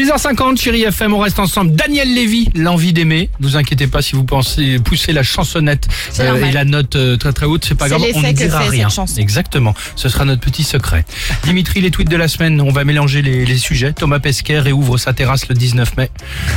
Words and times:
6h50, 0.00 0.58
chérie 0.58 0.82
FM, 0.84 1.12
on 1.12 1.18
reste 1.18 1.38
ensemble. 1.38 1.72
Daniel 1.72 2.14
Lévy, 2.14 2.48
l'envie 2.54 2.94
d'aimer. 2.94 3.28
Ne 3.38 3.46
vous 3.46 3.56
inquiétez 3.56 3.86
pas 3.86 4.00
si 4.00 4.14
vous 4.16 4.24
pensez 4.24 4.78
pousser 4.78 5.12
la 5.12 5.22
chansonnette 5.22 5.88
euh, 6.20 6.42
et 6.42 6.52
la 6.52 6.64
note 6.64 6.96
euh, 6.96 7.18
très 7.18 7.34
très 7.34 7.44
haute, 7.44 7.66
c'est 7.68 7.74
pas 7.74 7.86
grave, 7.90 8.00
on 8.14 8.22
ne 8.22 8.32
dira 8.32 8.60
rien. 8.60 8.88
Exactement, 9.18 9.74
ce 9.96 10.08
sera 10.08 10.24
notre 10.24 10.40
petit 10.40 10.62
secret. 10.62 11.04
Dimitri, 11.44 11.82
les 11.82 11.90
tweets 11.90 12.08
de 12.08 12.16
la 12.16 12.28
semaine, 12.28 12.62
on 12.62 12.70
va 12.70 12.84
mélanger 12.84 13.20
les, 13.20 13.44
les 13.44 13.58
sujets. 13.58 13.92
Thomas 13.92 14.20
Pesquet 14.20 14.58
réouvre 14.58 14.96
sa 14.96 15.12
terrasse 15.12 15.46
le 15.48 15.54
19 15.54 15.94
mai 15.98 16.10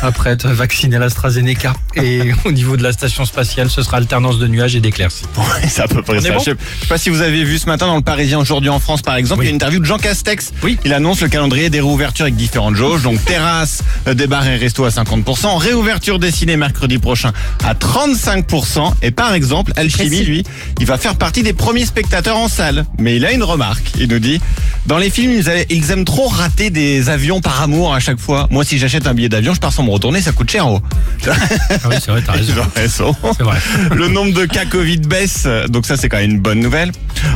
après 0.00 0.30
être 0.30 0.46
vacciné 0.50 0.94
à 0.94 1.00
l'AstraZeneca. 1.00 1.72
Et 1.96 2.20
au 2.44 2.52
niveau 2.52 2.76
de 2.76 2.84
la 2.84 2.92
station 2.92 3.24
spatiale, 3.24 3.68
ce 3.68 3.82
sera 3.82 3.96
alternance 3.96 4.38
de 4.38 4.46
nuages 4.46 4.76
et 4.76 4.80
d'éclaircies. 4.80 5.24
Ouais, 5.36 5.68
c'est 5.68 5.82
à 5.82 5.88
peu 5.88 6.02
près 6.02 6.18
On 6.18 6.20
ça. 6.20 6.30
bon 6.30 6.38
je, 6.38 6.44
sais, 6.44 6.54
je 6.76 6.80
sais 6.82 6.86
pas 6.88 6.98
si 6.98 7.10
vous 7.10 7.20
avez 7.20 7.42
vu 7.44 7.58
ce 7.58 7.66
matin 7.66 7.86
dans 7.86 7.96
le 7.96 8.02
Parisien 8.02 8.38
aujourd'hui 8.38 8.70
en 8.70 8.78
France 8.78 9.02
par 9.02 9.16
exemple, 9.16 9.40
Oui. 9.40 9.46
il 9.46 9.48
y 9.48 9.50
a 9.50 9.50
une 9.50 9.56
interview 9.56 9.80
de 9.80 9.84
Jean 9.84 9.98
Castex. 9.98 10.52
Oui. 10.62 10.78
Il 10.84 10.92
annonce 10.94 11.20
le 11.20 11.28
calendrier 11.28 11.68
des 11.68 11.80
réouvertures 11.80 12.24
avec 12.24 12.36
différentes 12.36 12.76
jauges. 12.76 13.02
Donc 13.02 13.18
terrasse, 13.24 13.82
euh, 14.06 14.14
des 14.14 14.26
bars 14.26 14.46
et 14.46 14.56
restos 14.56 14.84
à 14.84 14.90
50%, 14.90 15.56
réouverture 15.56 16.18
des 16.18 16.30
ciné 16.30 16.56
mercredi 16.56 16.98
prochain 16.98 17.32
à 17.64 17.74
35%. 17.74 18.92
Et 19.02 19.10
par 19.10 19.34
exemple, 19.34 19.72
Alchimie, 19.76 20.24
lui, 20.24 20.44
il 20.80 20.86
va 20.86 20.98
faire 20.98 21.16
partie 21.16 21.42
des 21.42 21.52
premiers 21.52 21.86
spectateurs 21.86 22.36
en 22.36 22.48
salle. 22.48 22.84
Mais 22.98 23.16
il 23.16 23.24
a 23.24 23.32
une 23.32 23.42
remarque. 23.42 23.92
Il 23.98 24.08
nous 24.08 24.18
dit, 24.18 24.40
dans 24.86 24.98
les 24.98 25.08
films, 25.10 25.32
ils, 25.32 25.48
a- 25.48 25.64
ils 25.70 25.90
aiment 25.90 26.04
trop 26.04 26.28
rater 26.28 26.68
des 26.70 27.08
avions 27.08 27.40
par 27.40 27.62
amour 27.62 27.94
à 27.94 28.00
chaque 28.00 28.18
fois. 28.20 28.46
Moi, 28.50 28.64
si 28.64 28.78
j'achète 28.78 29.06
un 29.06 29.14
billet 29.14 29.28
d'avion, 29.30 29.54
je 29.54 29.60
pars 29.60 29.72
sans 29.72 29.82
me 29.82 29.90
retourner, 29.90 30.20
ça 30.20 30.32
coûte 30.32 30.50
cher. 30.50 30.68
Oh. 30.68 30.80
Ah 31.26 31.32
oui, 31.88 31.96
c'est 32.00 32.10
vrai, 32.10 32.22
t'as 32.24 32.32
raison. 32.32 32.52
Ils 32.54 32.60
ont 32.60 32.66
raison. 32.74 33.16
C'est 33.36 33.42
vrai. 33.44 33.58
Le 33.94 34.08
nombre 34.08 34.32
de 34.34 34.44
cas 34.44 34.66
Covid 34.66 34.98
baisse, 34.98 35.46
donc 35.68 35.86
ça 35.86 35.96
c'est 35.96 36.08
quand 36.08 36.18
même 36.18 36.32
une 36.32 36.40
bonne 36.40 36.60
nouvelle. 36.60 36.92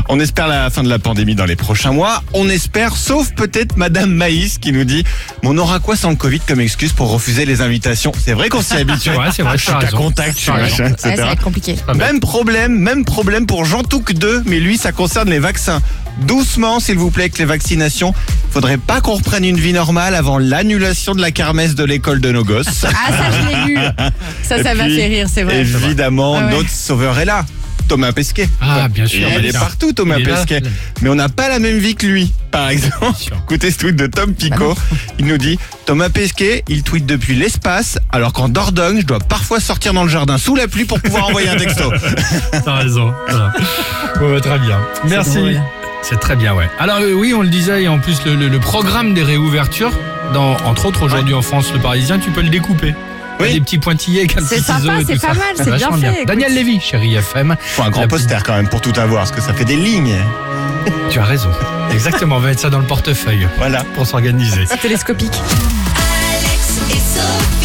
On 0.09 0.21
espère 0.21 0.47
la 0.49 0.69
fin 0.71 0.83
de 0.83 0.89
la 0.89 0.99
pandémie 0.99 1.35
dans 1.35 1.47
les 1.47 1.57
prochains 1.57 1.93
mois. 1.93 2.23
On 2.35 2.49
espère, 2.49 2.97
sauf 2.97 3.33
peut-être 3.35 3.77
Madame 3.77 4.11
Maïs 4.12 4.59
qui 4.59 4.73
nous 4.73 4.85
dit 4.85 5.05
Mais 5.43 5.49
on 5.51 5.57
aura 5.59 5.79
quoi 5.81 5.97
sans 5.97 6.11
le 6.11 6.17
Covid 6.17 6.41
comme 6.41 6.61
excuse 6.61 6.93
pour 6.93 7.11
refuser 7.11 7.47
les 7.47 7.61
invitations? 7.62 8.12
C'est 8.23 8.35
vrai 8.35 8.49
qu'on 8.51 8.62
s'y 8.62 8.75
habitue. 8.77 8.99
C'est 9.05 9.11
vrai, 9.11 9.29
c'est 9.35 9.43
vrai, 9.43 9.57
Je 9.57 9.62
suis 9.62 9.73
t'as 9.73 9.77
à 9.79 9.81
raison. 9.81 9.97
contact, 9.97 10.37
je 10.37 10.43
suis 10.43 10.53
T'as 10.53 10.59
machin, 10.61 10.85
Ouais, 10.85 10.91
etc. 10.91 11.15
ça 11.17 11.25
va 11.25 11.33
être 11.33 11.43
compliqué. 11.43 11.77
Même 11.97 12.21
problème, 12.21 12.79
même 12.79 13.05
problème 13.05 13.47
pour 13.47 13.65
Jean 13.65 13.83
Touc 13.85 14.12
2, 14.12 14.43
mais 14.47 14.61
lui 14.61 14.77
ça 14.77 14.93
concerne 14.93 15.31
les 15.31 15.39
vaccins. 15.39 15.81
Doucement 16.23 16.81
s'il 16.81 16.99
vous 16.99 17.11
plaît 17.11 17.25
avec 17.25 17.39
les 17.39 17.45
vaccinations. 17.45 18.13
Faudrait 18.51 18.79
pas 18.79 19.01
qu'on 19.01 19.15
reprenne 19.15 19.45
une 19.45 19.59
vie 19.59 19.73
normale 19.73 20.15
avant 20.15 20.39
l'annulation 20.39 21.15
de 21.15 21.21
la 21.21 21.31
kermesse 21.31 21.75
de 21.75 21.85
l'école 21.85 22.21
de 22.21 22.33
nos 22.33 22.45
gosses. 22.45 22.85
Ah, 22.85 23.11
ça, 23.13 23.31
je 23.31 23.47
l'ai 23.49 23.75
lu. 23.75 23.79
Ça, 24.43 24.63
ça 24.63 24.75
m'a 24.75 24.85
fait 24.89 25.07
rire, 25.07 25.27
c'est 25.33 25.43
vrai. 25.43 25.59
Évidemment, 25.61 26.37
Ah 26.39 26.47
ouais. 26.47 26.51
notre 26.53 26.71
sauveur 26.71 27.19
est 27.19 27.25
là. 27.27 27.45
Thomas 27.87 28.13
Pesquet. 28.13 28.49
Ah, 28.61 28.89
bien 28.89 29.07
sûr. 29.07 29.27
Il 29.39 29.47
est 29.47 29.53
partout, 29.53 29.93
Thomas 29.93 30.19
là. 30.19 30.37
Pesquet. 30.37 30.63
Mais 31.01 31.09
on 31.09 31.15
n'a 31.15 31.29
pas 31.31 31.49
la 31.49 31.59
même 31.59 31.79
vie 31.79 31.95
que 31.95 32.07
lui, 32.07 32.33
par 32.51 32.69
exemple. 32.69 33.07
Écoutez 33.45 33.71
ce 33.71 33.79
tweet 33.79 33.97
de 33.97 34.07
Tom 34.07 34.35
Pico. 34.35 34.75
Il 35.19 35.27
nous 35.27 35.39
dit 35.39 35.59
Thomas 35.87 36.09
Pesquet, 36.11 36.65
il 36.69 36.83
tweet 36.83 37.07
depuis 37.07 37.35
l'espace, 37.35 37.99
alors 38.13 38.33
qu'en 38.35 38.49
Dordogne, 38.51 39.01
je 39.01 39.07
dois 39.07 39.21
parfois 39.21 39.61
sortir 39.61 39.95
dans 39.95 40.03
le 40.05 40.11
jardin 40.11 40.37
sous 40.37 40.55
la 40.55 40.69
pluie 40.69 40.85
pour 40.85 41.01
pouvoir 41.01 41.29
envoyer 41.29 41.49
un 41.49 41.57
texto. 41.57 41.91
T'as 42.65 42.75
raison. 42.75 43.13
Voilà. 43.29 43.53
Bah, 44.21 44.41
très 44.43 44.59
bien. 44.59 44.79
Merci. 45.07 45.39
C'est 46.03 46.19
très 46.21 46.37
bien, 46.37 46.55
ouais. 46.55 46.69
Alors 46.79 46.99
euh, 47.01 47.13
oui, 47.13 47.35
on 47.35 47.43
le 47.43 47.49
disait, 47.49 47.83
et 47.83 47.89
en 47.89 47.99
plus 47.99 48.25
le, 48.25 48.35
le- 48.35 48.49
le 48.49 48.59
programme 48.61 49.15
des 49.15 49.23
réouvertures, 49.23 49.93
dans, 50.33 50.57
entre 50.65 50.87
autres 50.87 51.03
aujourd'hui 51.03 51.35
en 51.35 51.43
France, 51.43 51.73
le 51.73 51.81
Parisien, 51.81 52.19
tu 52.19 52.31
peux 52.31 52.41
le 52.43 52.49
découper. 52.49 52.95
Oui. 53.41 53.53
Des 53.53 53.61
petits 53.61 53.79
pointillés 53.79 54.21
avec 54.21 54.37
un 54.37 54.41
C'est 54.41 54.57
petit 54.57 54.65
ciseau 54.73 54.89
sympa, 54.89 54.99
c'est 55.07 55.21
pas 55.21 55.29
ça. 55.29 55.35
mal, 55.35 55.45
c'est 55.57 55.71
bien 55.77 55.93
fait. 56.13 56.25
Daniel 56.25 56.55
Lévy, 56.55 56.81
chérie 56.81 57.15
FM. 57.15 57.57
Faut 57.61 57.83
un 57.83 57.91
grand 57.91 58.01
La- 58.03 58.09
poster 58.09 58.39
quand 58.45 58.55
même 58.55 58.69
pour 58.69 58.81
tout 58.81 58.93
avoir, 58.99 59.23
parce 59.25 59.33
que 59.33 59.41
ça 59.41 59.53
fait 59.55 59.65
des 59.65 59.77
lignes. 59.77 60.17
Tu 61.11 61.19
as 61.19 61.25
raison. 61.25 61.50
Exactement, 61.93 62.37
on 62.37 62.41
va 62.41 62.49
mettre 62.49 62.61
ça 62.62 62.71
dans 62.71 62.78
le 62.78 62.84
portefeuille 62.87 63.47
Voilà. 63.59 63.84
pour 63.95 64.06
s'organiser. 64.06 64.65
Télescopique. 64.83 65.33
Alex 65.97 66.81
et 66.91 66.95
Sophie. 66.95 67.58